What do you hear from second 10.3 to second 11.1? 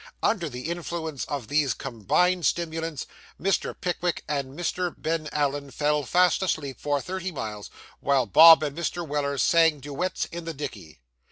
in the dickey.